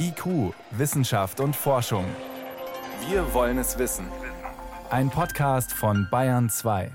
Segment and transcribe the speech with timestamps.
[0.00, 2.04] IQ, Wissenschaft und Forschung.
[3.08, 4.06] Wir wollen es wissen.
[4.88, 6.90] Ein Podcast von Bayern 2.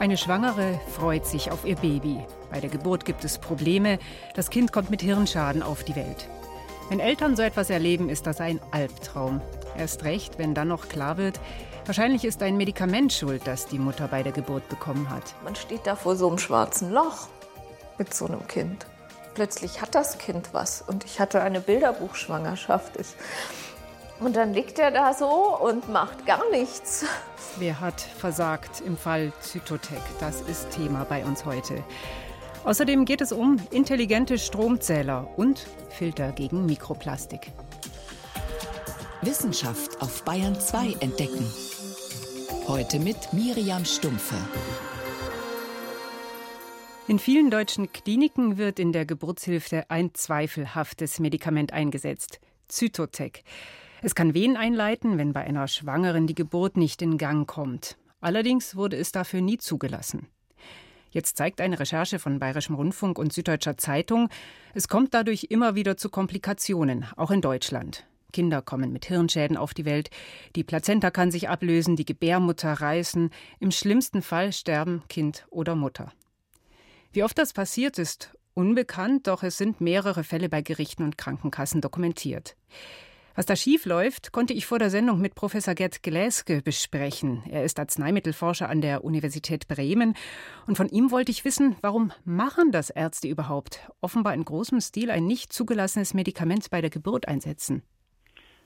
[0.00, 2.24] Eine Schwangere freut sich auf ihr Baby.
[2.50, 4.00] Bei der Geburt gibt es Probleme.
[4.34, 6.28] Das Kind kommt mit Hirnschaden auf die Welt.
[6.88, 9.40] Wenn Eltern so etwas erleben, ist das ein Albtraum.
[9.76, 11.38] Erst recht, wenn dann noch klar wird,
[11.84, 15.34] wahrscheinlich ist ein Medikament schuld, das die Mutter bei der Geburt bekommen hat.
[15.44, 17.28] Man steht da vor so einem schwarzen Loch
[17.98, 18.86] mit so einem Kind.
[19.34, 22.92] Plötzlich hat das Kind was und ich hatte eine Bilderbuchschwangerschaft.
[24.20, 27.04] Und dann liegt er da so und macht gar nichts.
[27.56, 30.02] Wer hat versagt im Fall Zytotec?
[30.18, 31.84] Das ist Thema bei uns heute.
[32.64, 37.52] Außerdem geht es um intelligente Stromzähler und Filter gegen Mikroplastik.
[39.22, 41.50] Wissenschaft auf Bayern 2 entdecken.
[42.66, 44.36] Heute mit Miriam Stumpfe.
[47.08, 53.44] In vielen deutschen Kliniken wird in der Geburtshilfe ein zweifelhaftes Medikament eingesetzt, Zytotec.
[54.02, 57.96] Es kann Wehen einleiten, wenn bei einer Schwangeren die Geburt nicht in Gang kommt.
[58.20, 60.26] Allerdings wurde es dafür nie zugelassen.
[61.10, 64.28] Jetzt zeigt eine Recherche von Bayerischem Rundfunk und Süddeutscher Zeitung,
[64.74, 68.06] es kommt dadurch immer wieder zu Komplikationen, auch in Deutschland.
[68.34, 70.10] Kinder kommen mit Hirnschäden auf die Welt,
[70.54, 76.12] die Plazenta kann sich ablösen, die Gebärmutter reißen, im schlimmsten Fall sterben Kind oder Mutter.
[77.12, 81.80] Wie oft das passiert ist, unbekannt, doch es sind mehrere Fälle bei Gerichten und Krankenkassen
[81.80, 82.56] dokumentiert.
[83.34, 87.44] Was da schief läuft, konnte ich vor der Sendung mit Professor Gerd Gläske besprechen.
[87.48, 90.14] Er ist Arzneimittelforscher an der Universität Bremen
[90.66, 93.88] und von ihm wollte ich wissen, warum machen das Ärzte überhaupt?
[94.00, 97.84] Offenbar in großem Stil ein nicht zugelassenes Medikament bei der Geburt einsetzen.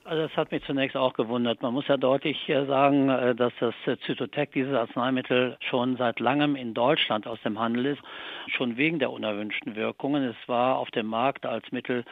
[0.05, 1.61] Also das hat mich zunächst auch gewundert.
[1.61, 3.73] Man muss ja deutlich äh, sagen, äh, dass das
[4.05, 8.01] Zytotec, dieses Arzneimittel, schon seit langem in Deutschland aus dem Handel ist,
[8.47, 10.23] schon wegen der unerwünschten Wirkungen.
[10.23, 12.03] Es war auf dem Markt als Mittel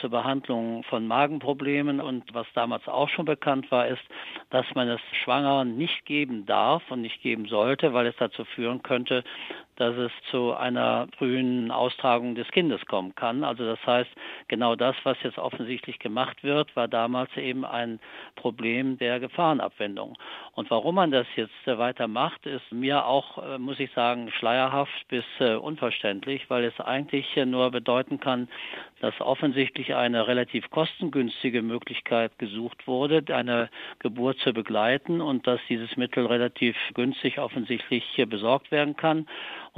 [0.00, 2.00] zur Behandlung von Magenproblemen.
[2.00, 4.02] Und was damals auch schon bekannt war, ist,
[4.50, 8.82] dass man es Schwangeren nicht geben darf und nicht geben sollte, weil es dazu führen
[8.82, 9.24] könnte,
[9.78, 13.44] dass es zu einer frühen Austragung des Kindes kommen kann.
[13.44, 14.10] Also das heißt,
[14.48, 18.00] genau das, was jetzt offensichtlich gemacht wird, war damals eben ein
[18.34, 20.18] Problem der Gefahrenabwendung.
[20.52, 25.06] Und warum man das jetzt weiter macht, ist mir auch, äh, muss ich sagen, schleierhaft
[25.06, 28.48] bis äh, unverständlich, weil es eigentlich nur bedeuten kann,
[29.00, 35.96] dass offensichtlich eine relativ kostengünstige Möglichkeit gesucht wurde, eine Geburt zu begleiten und dass dieses
[35.96, 39.26] Mittel relativ günstig offensichtlich besorgt werden kann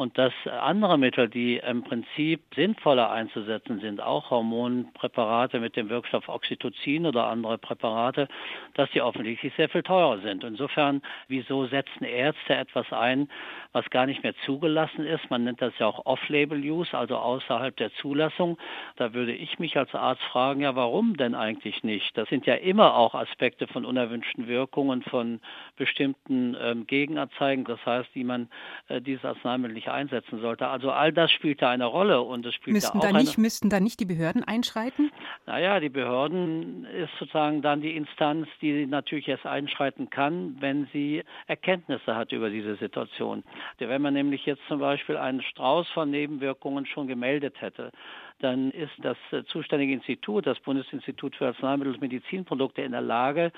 [0.00, 6.26] und dass andere Mittel, die im Prinzip sinnvoller einzusetzen sind, auch Hormonpräparate mit dem Wirkstoff
[6.26, 8.26] Oxytocin oder andere Präparate,
[8.72, 10.42] dass die offensichtlich sehr viel teurer sind.
[10.42, 13.28] Insofern, wieso setzen Ärzte etwas ein,
[13.72, 15.28] was gar nicht mehr zugelassen ist?
[15.28, 18.56] Man nennt das ja auch Off-Label-Use, also außerhalb der Zulassung.
[18.96, 22.16] Da würde ich mich als Arzt fragen, ja, warum denn eigentlich nicht?
[22.16, 25.40] Das sind ja immer auch Aspekte von unerwünschten Wirkungen, von
[25.76, 28.48] bestimmten ähm, Gegenanzeigen, das heißt, wie man
[28.88, 30.68] äh, dieses Arzneimittel nicht einsetzen sollte.
[30.68, 33.42] Also all das spielt da eine Rolle und es spielt müssten auch da nicht, eine,
[33.42, 35.10] Müssten da nicht die Behörden einschreiten?
[35.46, 41.22] Naja, die Behörden ist sozusagen dann die Instanz, die natürlich erst einschreiten kann, wenn sie
[41.46, 43.44] Erkenntnisse hat über diese Situation.
[43.78, 47.92] Wenn man nämlich jetzt zum Beispiel einen Strauß von Nebenwirkungen schon gemeldet hätte,
[48.40, 53.52] dann ist das äh, zuständige Institut, das Bundesinstitut für Arzneimittel und Medizinprodukte, in der Lage,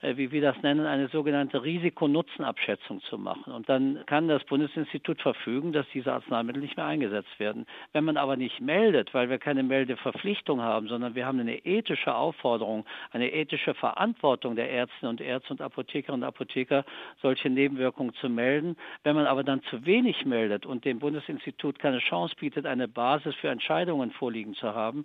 [0.00, 3.52] wie wir das nennen, eine sogenannte Risiko-Nutzen-Abschätzung zu machen.
[3.52, 7.66] Und dann kann das Bundesinstitut verfügen, dass diese Arzneimittel nicht mehr eingesetzt werden.
[7.92, 12.14] Wenn man aber nicht meldet, weil wir keine Meldeverpflichtung haben, sondern wir haben eine ethische
[12.14, 16.84] Aufforderung, eine ethische Verantwortung der Ärzte und Ärzte und Apothekerinnen und Apotheker,
[17.22, 18.76] solche Nebenwirkungen zu melden.
[19.02, 23.34] Wenn man aber dann zu wenig meldet und dem Bundesinstitut keine Chance bietet, eine Basis
[23.36, 25.04] für Entscheidungen vorliegen zu haben,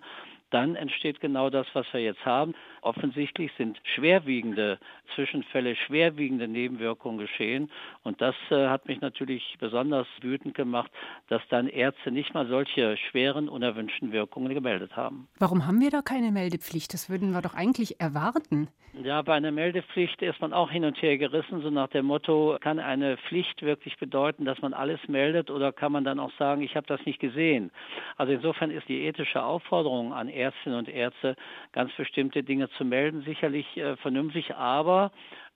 [0.50, 2.54] dann entsteht genau das, was wir jetzt haben.
[2.82, 4.78] Offensichtlich sind schwerwiegende
[5.14, 7.70] Zwischenfälle, schwerwiegende Nebenwirkungen geschehen.
[8.02, 10.90] Und das äh, hat mich natürlich besonders wütend gemacht,
[11.28, 15.28] dass dann Ärzte nicht mal solche schweren, unerwünschten Wirkungen gemeldet haben.
[15.38, 16.94] Warum haben wir da keine Meldepflicht?
[16.94, 18.68] Das würden wir doch eigentlich erwarten.
[18.92, 22.58] Ja, bei einer Meldepflicht ist man auch hin und her gerissen, so nach dem Motto,
[22.60, 26.62] kann eine Pflicht wirklich bedeuten, dass man alles meldet oder kann man dann auch sagen,
[26.62, 27.70] ich habe das nicht gesehen?
[28.16, 31.36] Also insofern ist die ethische Aufforderung an Ärztinnen und Ärzte,
[31.72, 35.10] ganz bestimmte Dinge zu melden, sicherlich äh, vernünftig, aber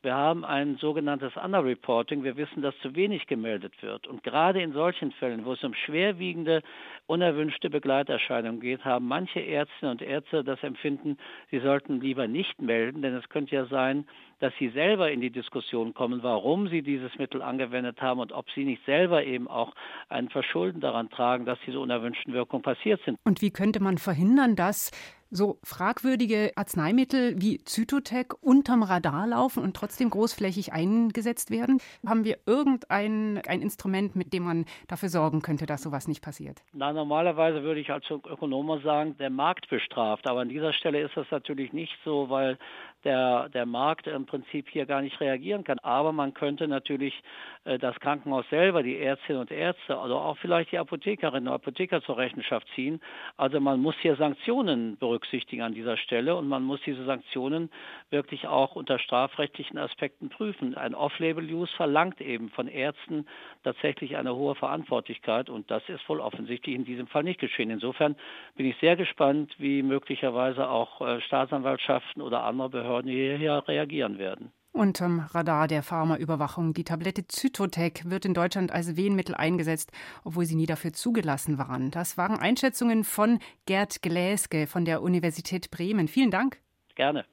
[0.05, 2.25] Wir haben ein sogenanntes Underreporting.
[2.25, 4.06] Wir wissen, dass zu wenig gemeldet wird.
[4.06, 6.61] Und gerade in solchen Fällen, wo es um schwerwiegende,
[7.06, 11.16] unerwünschte Begleiterscheinungen geht, haben manche Ärztinnen und Ärzte das Empfinden,
[11.50, 14.06] sie sollten lieber nicht melden, denn es könnte ja sein,
[14.40, 18.50] dass sie selber in die Diskussion kommen, warum sie dieses Mittel angewendet haben und ob
[18.50, 19.72] sie nicht selber eben auch
[20.11, 23.19] ein Verschulden daran tragen, dass diese unerwünschten Wirkungen passiert sind.
[23.25, 24.90] Und wie könnte man verhindern, dass
[25.35, 31.81] so fragwürdige Arzneimittel wie Zytotec unterm Radar laufen und trotzdem großflächig eingesetzt werden?
[32.07, 36.63] Haben wir irgendein ein Instrument, mit dem man dafür sorgen könnte, dass sowas nicht passiert?
[36.73, 40.29] Na, normalerweise würde ich als Ökonom sagen, der Markt bestraft.
[40.29, 42.57] Aber an dieser Stelle ist das natürlich nicht so, weil
[43.03, 45.79] der, der Markt im Prinzip hier gar nicht reagieren kann.
[45.81, 47.23] Aber man könnte natürlich
[47.65, 52.03] äh, das Krankenhaus selber, die Ärztinnen und Ärzte, also auch vielleicht die Apothekerinnen und Apotheker
[52.03, 53.01] zur Rechenschaft ziehen.
[53.37, 55.24] Also man muss hier Sanktionen berücksichtigen
[55.61, 57.71] an dieser Stelle und man muss diese Sanktionen
[58.11, 60.76] wirklich auch unter strafrechtlichen Aspekten prüfen.
[60.76, 63.26] Ein Off-Label-Use verlangt eben von Ärzten
[63.62, 67.71] tatsächlich eine hohe Verantwortlichkeit und das ist wohl offensichtlich in diesem Fall nicht geschehen.
[67.71, 68.17] Insofern
[68.56, 74.53] bin ich sehr gespannt, wie möglicherweise auch äh, Staatsanwaltschaften oder andere Behörden hier reagieren werden.
[74.75, 76.75] Unterm Radar der Pharmaüberwachung.
[76.75, 79.93] Die Tablette Zytotec wird in Deutschland als Wehenmittel eingesetzt,
[80.25, 81.93] obwohl sie nie dafür zugelassen waren.
[81.93, 86.09] Das waren Einschätzungen von Gerd Gläske von der Universität Bremen.
[86.09, 86.59] Vielen Dank.
[86.97, 87.25] Gerne.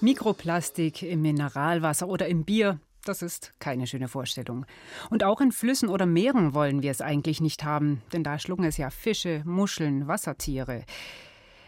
[0.00, 4.66] Mikroplastik im Mineralwasser oder im Bier, das ist keine schöne Vorstellung.
[5.10, 8.64] Und auch in Flüssen oder Meeren wollen wir es eigentlich nicht haben, denn da schlucken
[8.64, 10.84] es ja Fische, Muscheln, Wassertiere.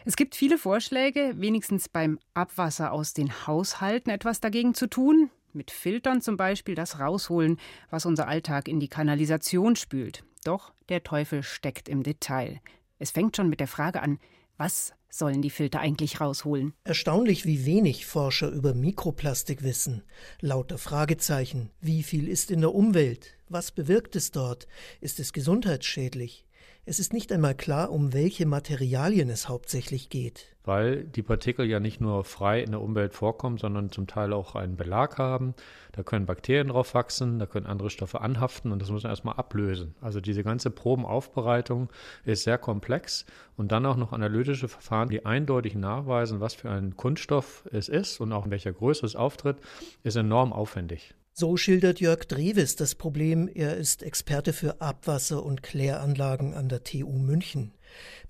[0.05, 5.31] Es gibt viele Vorschläge, wenigstens beim Abwasser aus den Haushalten etwas dagegen zu tun.
[5.53, 7.59] Mit Filtern zum Beispiel das rausholen,
[7.91, 10.25] was unser Alltag in die Kanalisation spült.
[10.45, 12.61] Doch der Teufel steckt im Detail.
[12.99, 14.19] Es fängt schon mit der Frage an,
[14.61, 16.75] was sollen die Filter eigentlich rausholen?
[16.85, 20.03] Erstaunlich, wie wenig Forscher über Mikroplastik wissen.
[20.43, 21.71] Lauter Fragezeichen.
[21.81, 23.39] Wie viel ist in der Umwelt?
[23.49, 24.69] Was bewirkt es dort?
[25.01, 26.45] Ist es gesundheitsschädlich?
[26.87, 30.57] Es ist nicht einmal klar, um welche Materialien es hauptsächlich geht.
[30.65, 34.55] Weil die Partikel ja nicht nur frei in der Umwelt vorkommen, sondern zum Teil auch
[34.55, 35.55] einen Belag haben.
[35.93, 39.37] Da können Bakterien drauf wachsen, da können andere Stoffe anhaften und das muss man erstmal
[39.37, 39.95] ablösen.
[40.01, 41.91] Also diese ganze Probenaufbereitung
[42.25, 43.27] ist sehr komplex
[43.57, 48.21] und dann auch noch analytische Verfahren, die eindeutig nachweisen, was für ein Kunststoff es ist
[48.21, 49.59] und auch in welcher Größe es auftritt,
[50.03, 51.15] ist enorm aufwendig.
[51.41, 53.49] So schildert Jörg Drewes das Problem.
[53.49, 57.73] Er ist Experte für Abwasser- und Kläranlagen an der TU München.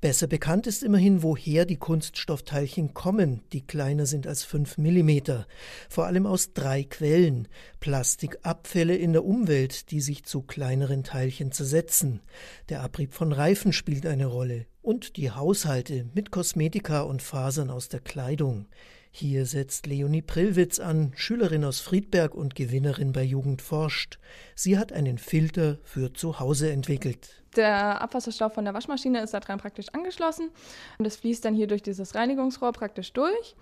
[0.00, 5.42] Besser bekannt ist immerhin, woher die Kunststoffteilchen kommen, die kleiner sind als 5 mm.
[5.88, 7.48] Vor allem aus drei Quellen.
[7.80, 12.20] Plastikabfälle in der Umwelt, die sich zu kleineren Teilchen zersetzen.
[12.68, 14.66] Der Abrieb von Reifen spielt eine Rolle.
[14.82, 18.68] Und die Haushalte mit Kosmetika und Fasern aus der Kleidung.
[19.12, 24.18] Hier setzt Leonie Prillwitz an, Schülerin aus Friedberg und Gewinnerin bei Jugend forscht.
[24.54, 27.42] Sie hat einen Filter für zu Hause entwickelt.
[27.56, 30.50] Der Abwasserstoff von der Waschmaschine ist daran praktisch angeschlossen
[30.98, 33.56] und es fließt dann hier durch dieses Reinigungsrohr praktisch durch.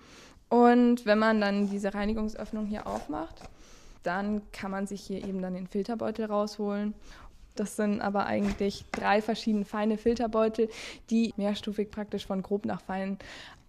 [0.49, 3.35] Und wenn man dann diese Reinigungsöffnung hier aufmacht,
[4.03, 6.93] dann kann man sich hier eben dann den Filterbeutel rausholen
[7.59, 10.69] das sind aber eigentlich drei verschiedene feine Filterbeutel,
[11.09, 13.17] die mehrstufig praktisch von grob nach fein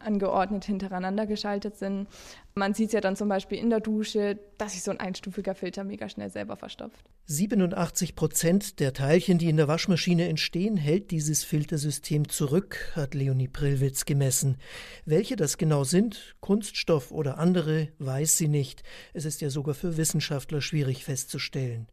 [0.00, 2.08] angeordnet hintereinander geschaltet sind.
[2.54, 5.54] Man sieht es ja dann zum Beispiel in der Dusche, dass sich so ein einstufiger
[5.54, 7.04] Filter mega schnell selber verstopft.
[7.26, 13.48] 87 Prozent der Teilchen, die in der Waschmaschine entstehen, hält dieses Filtersystem zurück, hat Leonie
[13.48, 14.56] Prillwitz gemessen.
[15.04, 18.82] Welche das genau sind, Kunststoff oder andere, weiß sie nicht.
[19.14, 21.86] Es ist ja sogar für Wissenschaftler schwierig festzustellen.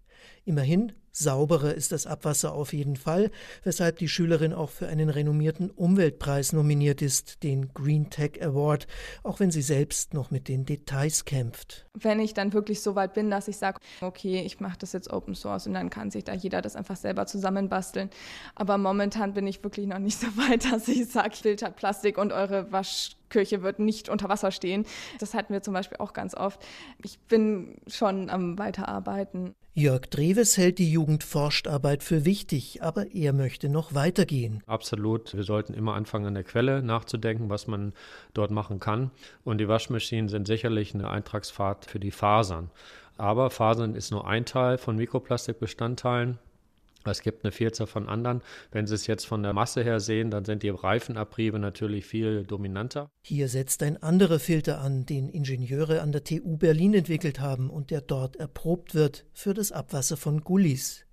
[0.46, 3.32] Immerhin, sauberer ist das Abwasser auf jeden Fall,
[3.64, 8.88] weshalb die Schülerin auch für einen renommierten Umweltpreis nominiert ist, den Green Tech Award,
[9.24, 11.86] auch wenn sie selbst noch mit den Details kämpft.
[11.94, 15.12] Wenn ich dann wirklich so weit bin, dass ich sage, okay, ich mache das jetzt
[15.12, 18.10] Open Source und dann kann sich da jeder das einfach selber zusammenbasteln.
[18.56, 22.32] Aber momentan bin ich wirklich noch nicht so weit, dass ich sage, filtert Plastik und
[22.32, 22.72] eure
[23.28, 24.86] Waschkirche wird nicht unter Wasser stehen.
[25.20, 26.62] Das hatten wir zum Beispiel auch ganz oft.
[27.04, 29.54] Ich bin schon am Weiterarbeiten.
[29.74, 34.64] Jörg Dreves hält die Jugendforscharbeit für wichtig, aber er möchte noch weitergehen.
[34.66, 35.36] Absolut.
[35.36, 37.94] Wir sollten immer anfangen, an der Quelle nachzudenken, was man
[38.34, 39.12] dort machen kann.
[39.44, 42.72] Und die Waschmaschinen sind sicherlich eine Eintragsfahrt für die Fasern.
[43.18, 46.40] Aber Fasern ist nur ein Teil von Mikroplastikbestandteilen.
[47.12, 48.42] Es gibt eine Vielzahl von anderen.
[48.72, 52.44] Wenn Sie es jetzt von der Masse her sehen, dann sind die Reifenabriebe natürlich viel
[52.44, 53.10] dominanter.
[53.24, 57.92] Hier setzt ein anderer Filter an, den Ingenieure an der TU Berlin entwickelt haben und
[57.92, 61.06] der dort erprobt wird für das Abwasser von Gullis.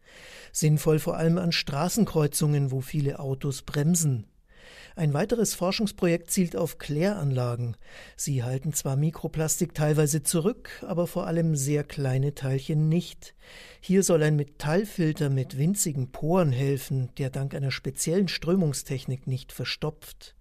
[0.52, 4.26] Sinnvoll vor allem an Straßenkreuzungen, wo viele Autos bremsen.
[4.96, 7.76] Ein weiteres Forschungsprojekt zielt auf Kläranlagen.
[8.16, 13.34] Sie halten zwar Mikroplastik teilweise zurück, aber vor allem sehr kleine Teilchen nicht.
[13.80, 20.36] Hier soll ein Metallfilter mit winzigen Poren helfen, der dank einer speziellen Strömungstechnik nicht verstopft.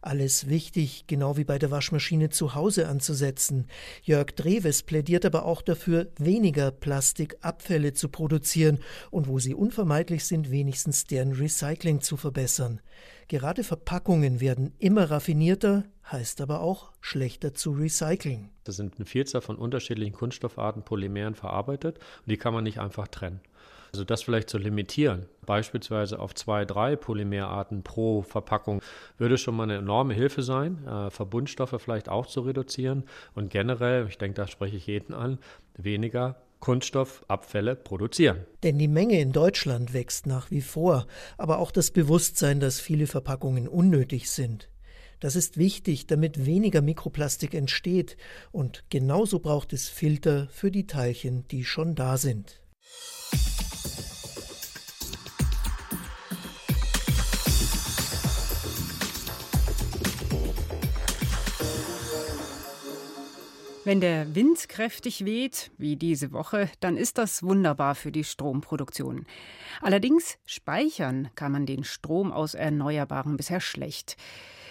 [0.00, 3.66] Alles wichtig, genau wie bei der Waschmaschine zu Hause anzusetzen.
[4.02, 8.78] Jörg Dreves plädiert aber auch dafür, weniger Plastikabfälle zu produzieren
[9.10, 12.80] und wo sie unvermeidlich sind, wenigstens deren Recycling zu verbessern.
[13.26, 18.50] Gerade Verpackungen werden immer raffinierter, heißt aber auch schlechter zu recyceln.
[18.64, 23.08] Das sind eine Vielzahl von unterschiedlichen Kunststoffarten, Polymeren verarbeitet und die kann man nicht einfach
[23.08, 23.40] trennen.
[23.92, 28.82] Also das vielleicht zu limitieren, beispielsweise auf zwei, drei Polymerarten pro Verpackung,
[29.16, 33.04] würde schon mal eine enorme Hilfe sein, äh, Verbundstoffe vielleicht auch zu reduzieren
[33.34, 35.38] und generell, ich denke, da spreche ich jeden an,
[35.76, 38.44] weniger Kunststoffabfälle produzieren.
[38.62, 43.06] Denn die Menge in Deutschland wächst nach wie vor, aber auch das Bewusstsein, dass viele
[43.06, 44.68] Verpackungen unnötig sind.
[45.20, 48.16] Das ist wichtig, damit weniger Mikroplastik entsteht,
[48.52, 52.60] und genauso braucht es Filter für die Teilchen, die schon da sind.
[63.88, 69.24] Wenn der Wind kräftig weht, wie diese Woche, dann ist das wunderbar für die Stromproduktion.
[69.80, 74.18] Allerdings speichern kann man den Strom aus Erneuerbaren bisher schlecht.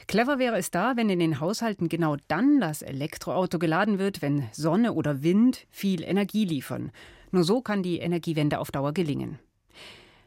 [0.06, 4.48] Clever wäre es da, wenn in den Haushalten genau dann das Elektroauto geladen wird, wenn
[4.52, 6.92] Sonne oder Wind viel Energie liefern.
[7.32, 9.40] Nur so kann die Energiewende auf Dauer gelingen.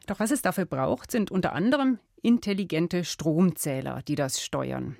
[0.08, 4.96] Doch was es dafür braucht, sind unter anderem intelligente Stromzähler, die das steuern.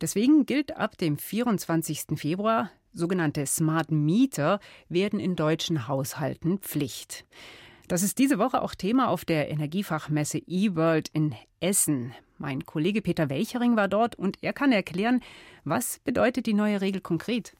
[0.00, 2.16] Deswegen gilt ab dem 24.
[2.16, 7.24] Februar Sogenannte Smart Meter werden in deutschen Haushalten Pflicht.
[7.86, 12.12] Das ist diese Woche auch Thema auf der Energiefachmesse eWorld in Essen.
[12.36, 15.20] Mein Kollege Peter Welchering war dort und er kann erklären,
[15.64, 17.54] was bedeutet die neue Regel konkret.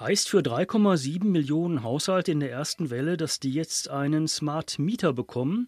[0.00, 5.12] Heißt für 3,7 Millionen Haushalte in der ersten Welle, dass die jetzt einen Smart Meter
[5.12, 5.66] bekommen.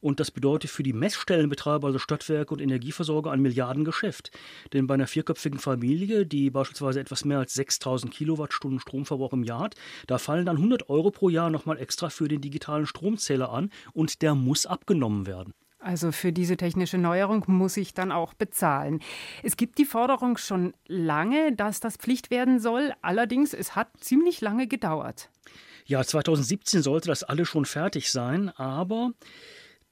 [0.00, 4.30] Und das bedeutet für die Messstellenbetreiber, also Stadtwerke und Energieversorger, ein Milliardengeschäft.
[4.72, 9.62] Denn bei einer vierköpfigen Familie, die beispielsweise etwas mehr als 6000 Kilowattstunden Stromverbrauch im Jahr
[9.62, 9.74] hat,
[10.06, 14.22] da fallen dann 100 Euro pro Jahr nochmal extra für den digitalen Stromzähler an und
[14.22, 15.54] der muss abgenommen werden.
[15.82, 19.00] Also für diese technische Neuerung muss ich dann auch bezahlen.
[19.42, 22.92] Es gibt die Forderung schon lange, dass das Pflicht werden soll.
[23.02, 25.28] Allerdings, es hat ziemlich lange gedauert.
[25.84, 29.10] Ja, 2017 sollte das alles schon fertig sein, aber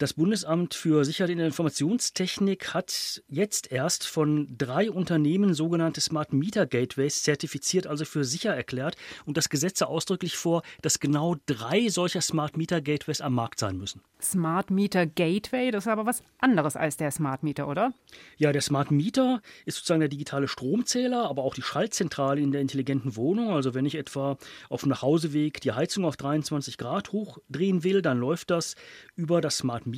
[0.01, 6.33] das Bundesamt für Sicherheit in der Informationstechnik hat jetzt erst von drei Unternehmen sogenannte Smart
[6.33, 8.97] Meter Gateways zertifiziert, also für sicher erklärt.
[9.27, 13.59] Und das Gesetz sah ausdrücklich vor, dass genau drei solcher Smart Meter Gateways am Markt
[13.59, 14.01] sein müssen.
[14.23, 17.93] Smart Meter Gateway, das ist aber was anderes als der Smart Meter, oder?
[18.39, 22.63] Ja, der Smart Meter ist sozusagen der digitale Stromzähler, aber auch die Schaltzentrale in der
[22.63, 23.51] intelligenten Wohnung.
[23.51, 24.39] Also wenn ich etwa
[24.71, 28.77] auf dem Nachhauseweg die Heizung auf 23 Grad hochdrehen will, dann läuft das
[29.15, 29.90] über das Smart Meter.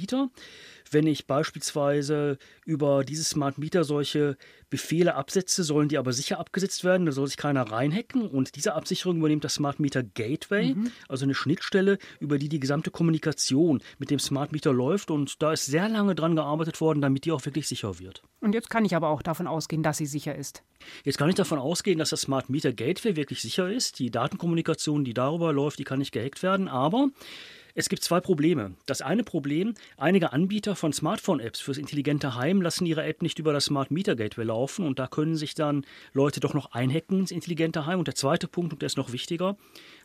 [0.90, 4.36] Wenn ich beispielsweise über dieses Smart Meter solche
[4.68, 7.06] Befehle absetze, sollen die aber sicher abgesetzt werden.
[7.06, 8.26] Da soll sich keiner reinhacken.
[8.26, 10.90] Und diese Absicherung übernimmt das Smart Meter Gateway, mhm.
[11.08, 15.10] also eine Schnittstelle, über die die gesamte Kommunikation mit dem Smart Meter läuft.
[15.10, 18.22] Und da ist sehr lange dran gearbeitet worden, damit die auch wirklich sicher wird.
[18.40, 20.62] Und jetzt kann ich aber auch davon ausgehen, dass sie sicher ist.
[21.04, 23.98] Jetzt kann ich davon ausgehen, dass das Smart Meter Gateway wirklich sicher ist.
[23.98, 26.68] Die Datenkommunikation, die darüber läuft, die kann nicht gehackt werden.
[26.68, 27.08] Aber
[27.74, 28.74] es gibt zwei Probleme.
[28.84, 33.52] Das eine Problem, einige Anbieter von Smartphone-Apps fürs intelligente Heim lassen ihre App nicht über
[33.52, 37.30] das Smart Meter Gateway laufen und da können sich dann Leute doch noch einhacken ins
[37.30, 37.98] intelligente Heim.
[37.98, 39.56] Und der zweite Punkt, und der ist noch wichtiger,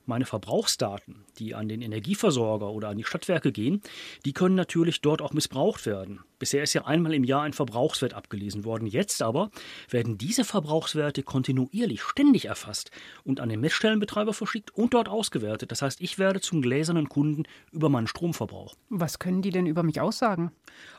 [0.08, 3.82] meine Verbrauchsdaten, die an den Energieversorger oder an die Stadtwerke gehen,
[4.26, 6.22] die können natürlich dort auch missbraucht werden.
[6.40, 8.88] Bisher ist ja einmal im Jahr ein Verbrauchswert abgelesen worden.
[8.88, 9.50] Jetzt aber
[9.90, 12.92] werden diese Verbrauchswerte kontinuierlich, ständig erfasst
[13.24, 15.72] und an den Messstellenbetreiber verschickt und dort ausgewertet.
[15.72, 18.76] Das heißt, ich werde zum gläsernen Kunden über meinen Stromverbrauch.
[18.90, 20.52] Was können die denn über mich aussagen?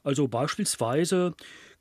[0.03, 1.35] Also beispielsweise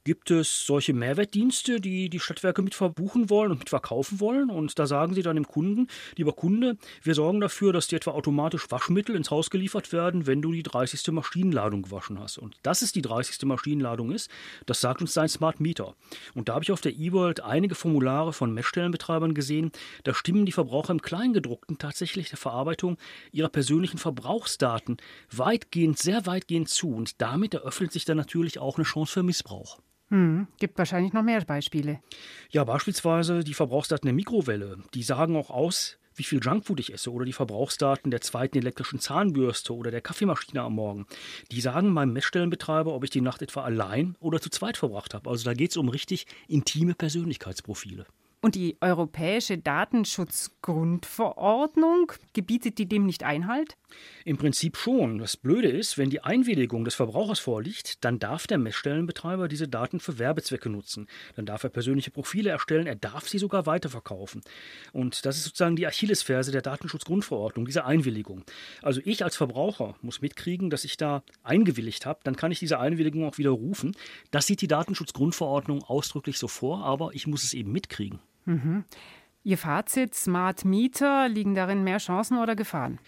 [0.08, 4.50] gibt es solche Mehrwertdienste, die die Stadtwerke mit verbuchen wollen und mit verkaufen wollen.
[4.50, 8.12] Und da sagen sie dann dem Kunden, lieber Kunde, wir sorgen dafür, dass dir etwa
[8.12, 11.12] automatisch Waschmittel ins Haus geliefert werden, wenn du die 30.
[11.12, 12.38] Maschinenladung gewaschen hast.
[12.38, 13.44] Und dass es die 30.
[13.44, 14.32] Maschinenladung ist,
[14.66, 15.94] das sagt uns dein Smart Meter.
[16.34, 19.74] Und da habe ich auf der eWorld einige Formulare von Messstellenbetreibern gesehen.
[20.06, 22.96] Da stimmen die Verbraucher im Kleingedruckten tatsächlich der Verarbeitung
[23.34, 24.96] ihrer persönlichen Verbrauchsdaten
[25.32, 26.94] weitgehend, sehr weitgehend zu.
[26.94, 29.80] Und damit eröffnet sich dann natürlich auch eine Chance für Missbrauch.
[30.10, 32.00] Hm, gibt wahrscheinlich noch mehr Beispiele.
[32.50, 34.78] Ja, beispielsweise die Verbrauchsdaten der Mikrowelle.
[34.94, 39.00] Die sagen auch aus, wie viel Junkfood ich esse oder die Verbrauchsdaten der zweiten elektrischen
[39.00, 41.06] Zahnbürste oder der Kaffeemaschine am Morgen.
[41.52, 45.30] Die sagen meinem Messstellenbetreiber, ob ich die Nacht etwa allein oder zu zweit verbracht habe.
[45.30, 48.06] Also da geht es um richtig intime Persönlichkeitsprofile.
[48.40, 53.76] Und die Europäische Datenschutzgrundverordnung, gebietet die dem nicht Einhalt?
[54.26, 55.18] Im Prinzip schon.
[55.20, 60.00] Das Blöde ist, wenn die Einwilligung des Verbrauchers vorliegt, dann darf der Messstellenbetreiber diese Daten
[60.00, 61.08] für Werbezwecke nutzen.
[61.36, 64.42] Dann darf er persönliche Profile erstellen, er darf sie sogar weiterverkaufen.
[64.92, 68.44] Und das ist sozusagen die Achillesferse der Datenschutzgrundverordnung, diese Einwilligung.
[68.82, 72.80] Also ich als Verbraucher muss mitkriegen, dass ich da eingewilligt habe, dann kann ich diese
[72.80, 73.96] Einwilligung auch widerrufen.
[74.32, 78.20] Das sieht die Datenschutzgrundverordnung ausdrücklich so vor, aber ich muss es eben mitkriegen.
[78.46, 78.86] Mhm.
[79.48, 83.00] Ihr Fazit, Smart Meter, liegen darin mehr Chancen oder Gefahren?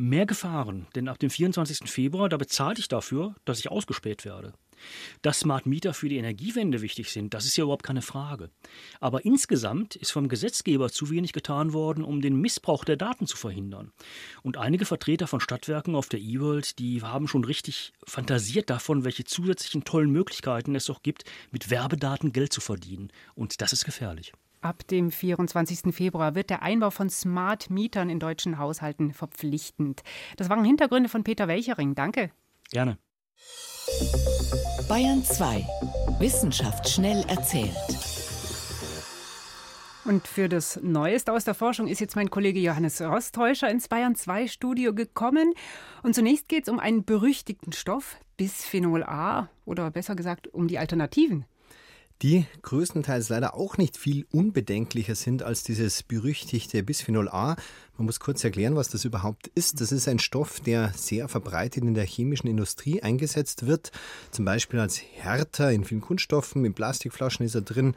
[0.00, 1.90] Mehr Gefahren, denn ab dem 24.
[1.90, 4.52] Februar, da bezahle ich dafür, dass ich ausgespäht werde.
[5.22, 8.48] Dass Smart Meter für die Energiewende wichtig sind, das ist ja überhaupt keine Frage.
[9.00, 13.36] Aber insgesamt ist vom Gesetzgeber zu wenig getan worden, um den Missbrauch der Daten zu
[13.36, 13.90] verhindern.
[14.44, 19.24] Und einige Vertreter von Stadtwerken auf der E-World, die haben schon richtig fantasiert davon, welche
[19.24, 23.10] zusätzlichen tollen Möglichkeiten es auch gibt, mit Werbedaten Geld zu verdienen.
[23.34, 24.32] Und das ist gefährlich.
[24.60, 25.94] Ab dem 24.
[25.94, 30.02] Februar wird der Einbau von Smart Mietern in deutschen Haushalten verpflichtend.
[30.36, 31.94] Das waren Hintergründe von Peter Welchering.
[31.94, 32.30] Danke.
[32.70, 32.98] Gerne.
[34.88, 35.64] Bayern 2.
[36.18, 37.76] Wissenschaft schnell erzählt.
[40.04, 44.16] Und für das Neueste aus der Forschung ist jetzt mein Kollege Johannes Rostäuscher ins Bayern
[44.16, 45.54] 2 Studio gekommen.
[46.02, 50.78] Und zunächst geht es um einen berüchtigten Stoff, Bisphenol A, oder besser gesagt um die
[50.78, 51.44] Alternativen
[52.22, 57.56] die größtenteils leider auch nicht viel unbedenklicher sind als dieses berüchtigte Bisphenol A.
[57.96, 59.80] Man muss kurz erklären, was das überhaupt ist.
[59.80, 63.92] Das ist ein Stoff, der sehr verbreitet in der chemischen Industrie eingesetzt wird,
[64.30, 67.94] zum Beispiel als Härter in vielen Kunststoffen, in Plastikflaschen ist er drin.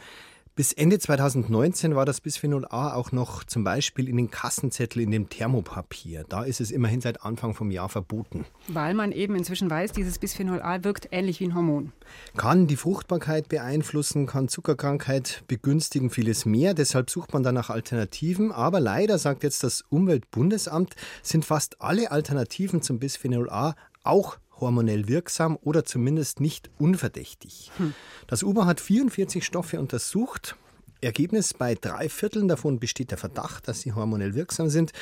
[0.53, 5.10] Bis Ende 2019 war das Bisphenol A auch noch zum Beispiel in den Kassenzettel in
[5.10, 6.25] dem Thermopapier.
[6.27, 8.46] Da ist es immerhin seit Anfang vom Jahr verboten.
[8.67, 11.93] Weil man eben inzwischen weiß, dieses Bisphenol A wirkt ähnlich wie ein Hormon.
[12.36, 16.74] Kann die Fruchtbarkeit beeinflussen, kann Zuckerkrankheit begünstigen, vieles mehr.
[16.74, 18.51] Deshalb sucht man dann nach Alternativen.
[18.51, 25.08] Aber leider, sagt jetzt das Umweltbundesamt, sind fast alle Alternativen zum Bisphenol A auch hormonell
[25.08, 27.72] wirksam oder zumindest nicht unverdächtig.
[27.77, 27.94] Hm.
[28.27, 30.56] Das UBA hat 44 Stoffe untersucht.
[31.01, 34.94] Ergebnis, bei drei Vierteln davon besteht der Verdacht, dass sie hormonell wirksam sind.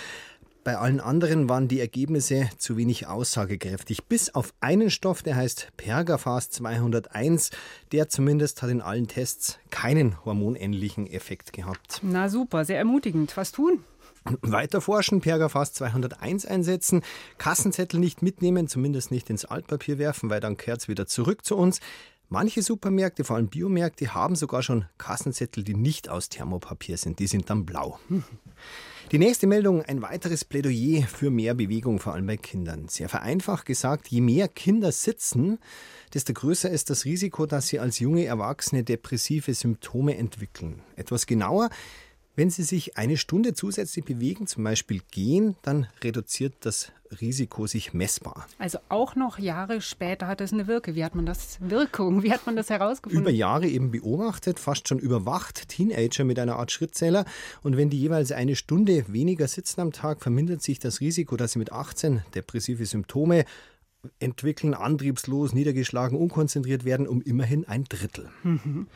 [0.63, 4.05] Bei allen anderen waren die Ergebnisse zu wenig aussagekräftig.
[4.05, 7.51] Bis auf einen Stoff, der heißt Pergafas 201.
[7.91, 12.01] Der zumindest hat in allen Tests keinen hormonähnlichen Effekt gehabt.
[12.03, 13.35] Na super, sehr ermutigend.
[13.37, 13.83] Was tun?
[14.41, 17.01] Weiter forschen, Pergafast 201 einsetzen,
[17.37, 21.55] Kassenzettel nicht mitnehmen, zumindest nicht ins Altpapier werfen, weil dann kehrt es wieder zurück zu
[21.55, 21.79] uns.
[22.31, 27.17] Manche Supermärkte, vor allem Biomärkte, haben sogar schon Kassenzettel, die nicht aus Thermopapier sind.
[27.17, 27.99] Die sind dann blau.
[29.11, 32.87] Die nächste Meldung, ein weiteres Plädoyer für mehr Bewegung, vor allem bei Kindern.
[32.87, 35.57] Sehr vereinfacht gesagt, je mehr Kinder sitzen,
[36.13, 40.83] desto größer ist das Risiko, dass sie als junge Erwachsene depressive Symptome entwickeln.
[40.95, 41.71] Etwas genauer,
[42.35, 47.93] wenn Sie sich eine Stunde zusätzlich bewegen, zum Beispiel gehen, dann reduziert das Risiko sich
[47.93, 48.47] messbar.
[48.59, 50.95] Also auch noch Jahre später hat es eine Wirkung.
[50.95, 52.23] Wie hat man das Wirkung?
[52.23, 53.21] Wie hat man das herausgefunden?
[53.21, 57.25] Über Jahre eben beobachtet, fast schon überwacht, Teenager mit einer Art Schrittzähler.
[57.61, 61.53] Und wenn die jeweils eine Stunde weniger sitzen am Tag, vermindert sich das Risiko, dass
[61.53, 63.45] sie mit 18 depressive Symptome
[64.19, 68.29] entwickeln, antriebslos, niedergeschlagen, unkonzentriert werden, um immerhin ein Drittel.
[68.43, 68.87] Mhm.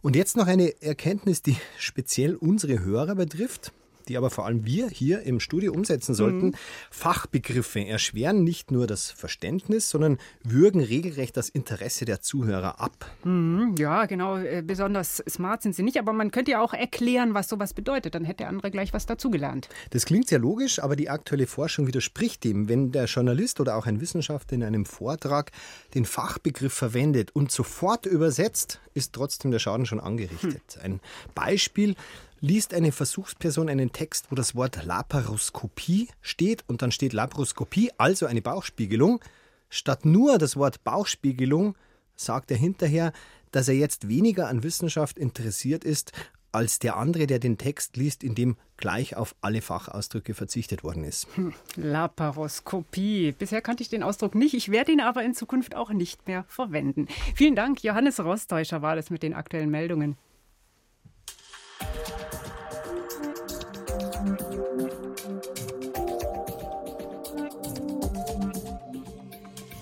[0.00, 3.72] Und jetzt noch eine Erkenntnis, die speziell unsere Hörer betrifft
[4.08, 6.46] die aber vor allem wir hier im Studio umsetzen sollten.
[6.46, 6.54] Mhm.
[6.90, 13.10] Fachbegriffe erschweren nicht nur das Verständnis, sondern würgen regelrecht das Interesse der Zuhörer ab.
[13.24, 14.36] Mhm, ja, genau.
[14.38, 18.14] Äh, besonders smart sind sie nicht, aber man könnte ja auch erklären, was sowas bedeutet.
[18.14, 19.68] Dann hätte der andere gleich was dazugelernt.
[19.90, 22.68] Das klingt sehr logisch, aber die aktuelle Forschung widerspricht dem.
[22.68, 25.52] Wenn der Journalist oder auch ein Wissenschaftler in einem Vortrag
[25.94, 30.62] den Fachbegriff verwendet und sofort übersetzt, ist trotzdem der Schaden schon angerichtet.
[30.74, 30.82] Hm.
[30.82, 31.00] Ein
[31.34, 31.94] Beispiel
[32.40, 38.26] liest eine Versuchsperson einen Text, wo das Wort Laparoskopie steht und dann steht Laparoskopie, also
[38.26, 39.20] eine Bauchspiegelung.
[39.68, 41.76] Statt nur das Wort Bauchspiegelung
[42.16, 43.12] sagt er hinterher,
[43.50, 46.12] dass er jetzt weniger an Wissenschaft interessiert ist
[46.50, 51.04] als der andere, der den Text liest, in dem gleich auf alle Fachausdrücke verzichtet worden
[51.04, 51.26] ist.
[51.36, 53.32] Hm, Laparoskopie.
[53.32, 54.54] Bisher kannte ich den Ausdruck nicht.
[54.54, 57.06] Ich werde ihn aber in Zukunft auch nicht mehr verwenden.
[57.34, 57.82] Vielen Dank.
[57.82, 60.16] Johannes Rostäuscher war das mit den aktuellen Meldungen.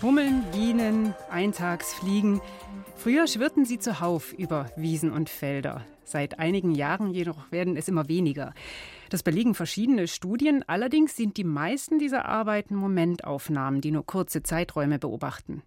[0.07, 2.41] Hummeln, Bienen, Eintagsfliegen.
[2.95, 5.85] Früher schwirrten sie zuhauf über Wiesen und Felder.
[6.05, 8.55] Seit einigen Jahren jedoch werden es immer weniger.
[9.11, 10.63] Das belegen verschiedene Studien.
[10.69, 15.65] Allerdings sind die meisten dieser Arbeiten Momentaufnahmen, die nur kurze Zeiträume beobachten.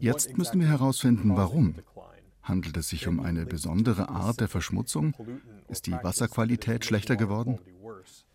[0.00, 1.74] Jetzt müssen wir herausfinden, warum.
[2.42, 5.14] Handelt es sich um eine besondere Art der Verschmutzung?
[5.68, 7.58] Ist die Wasserqualität schlechter geworden?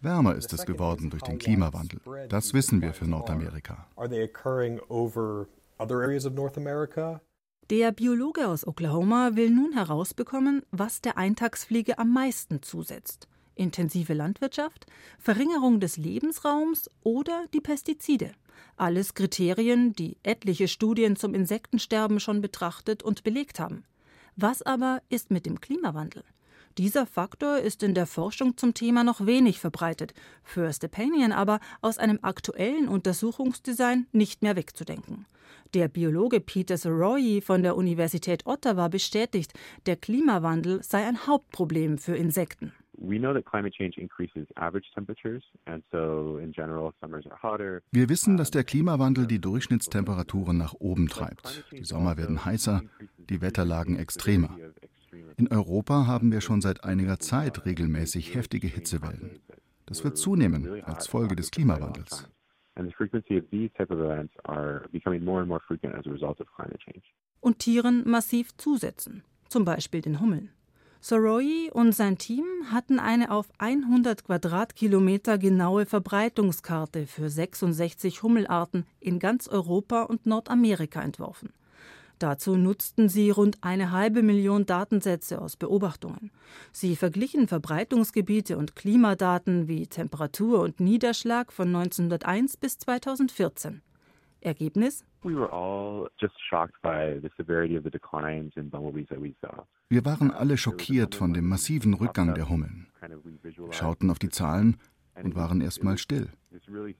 [0.02, 2.02] Wärmer ist es geworden durch den Klimawandel.
[2.28, 3.88] Das wissen wir für Nordamerika.
[7.70, 13.28] Der Biologe aus Oklahoma will nun herausbekommen, was der Eintagsfliege am meisten zusetzt
[13.60, 14.86] intensive Landwirtschaft,
[15.20, 18.32] Verringerung des Lebensraums oder die Pestizide.
[18.78, 23.84] Alles Kriterien, die etliche Studien zum Insektensterben schon betrachtet und belegt haben.
[24.36, 26.24] Was aber ist mit dem Klimawandel?
[26.78, 31.98] Dieser Faktor ist in der Forschung zum Thema noch wenig verbreitet, für Stepanian aber aus
[31.98, 35.26] einem aktuellen Untersuchungsdesign nicht mehr wegzudenken.
[35.74, 39.54] Der Biologe Peter Soroyi von der Universität Ottawa bestätigt,
[39.88, 42.72] der Klimawandel sei ein Hauptproblem für Insekten.
[47.92, 51.64] Wir wissen, dass der Klimawandel die Durchschnittstemperaturen nach oben treibt.
[51.72, 52.82] Die Sommer werden heißer,
[53.18, 54.58] die Wetterlagen extremer.
[55.38, 59.40] In Europa haben wir schon seit einiger Zeit regelmäßig heftige Hitzewellen.
[59.86, 62.30] Das wird zunehmen als Folge des Klimawandels.
[67.40, 70.52] Und Tieren massiv zusetzen, zum Beispiel den Hummeln.
[71.02, 79.20] Soroyi und sein Team hatten eine auf 100 Quadratkilometer genaue Verbreitungskarte für 66 Hummelarten in
[79.20, 81.54] ganz Europa und Nordamerika entworfen.
[82.20, 86.32] Dazu nutzten sie rund eine halbe Million Datensätze aus Beobachtungen.
[86.74, 93.82] Sie verglichen Verbreitungsgebiete und Klimadaten wie Temperatur und Niederschlag von 1901 bis 2014.
[94.42, 95.06] Ergebnis?
[99.90, 102.88] Wir waren alle schockiert von dem massiven Rückgang der Hummeln.
[103.42, 104.78] Wir schauten auf die Zahlen
[105.22, 106.30] und waren erstmal still.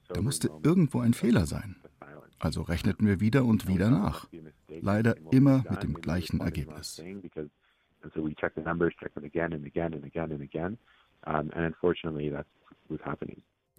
[0.08, 1.76] Da musste irgendwo ein Fehler sein.
[2.38, 4.26] Also rechneten wir wieder und wieder nach.
[4.68, 7.02] Leider immer mit dem gleichen Ergebnis.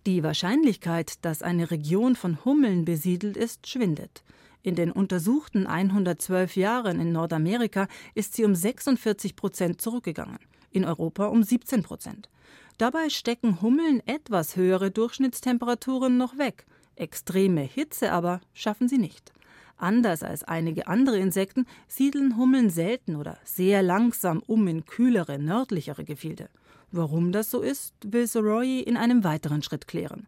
[0.07, 4.23] Die Wahrscheinlichkeit, dass eine Region von Hummeln besiedelt ist, schwindet.
[4.63, 10.39] In den untersuchten 112 Jahren in Nordamerika ist sie um 46 Prozent zurückgegangen,
[10.71, 12.29] in Europa um 17 Prozent.
[12.79, 16.65] Dabei stecken Hummeln etwas höhere Durchschnittstemperaturen noch weg.
[16.95, 19.31] Extreme Hitze aber schaffen sie nicht.
[19.77, 26.05] Anders als einige andere Insekten siedeln Hummeln selten oder sehr langsam um in kühlere, nördlichere
[26.05, 26.49] Gefilde.
[26.91, 30.27] Warum das so ist, will Soroyi in einem weiteren Schritt klären.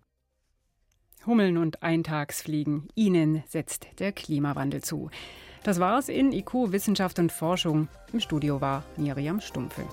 [1.26, 5.10] Hummeln und Eintagsfliegen, ihnen setzt der Klimawandel zu.
[5.64, 7.88] Das war's in IQ Wissenschaft und Forschung.
[8.12, 9.86] Im Studio war Miriam Stumpfe.